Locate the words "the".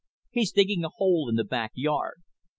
1.35-1.43